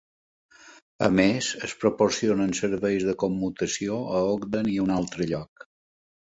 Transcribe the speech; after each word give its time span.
A 1.07 1.09
més, 1.17 1.49
es 1.67 1.75
proporcionen 1.83 2.55
serveis 2.61 3.05
de 3.11 3.15
commutació 3.25 3.99
a 4.15 4.23
Ogden 4.31 4.73
i 4.75 4.79
a 4.81 4.87
un 4.89 4.97
altre 4.97 5.29
lloc. 5.35 5.69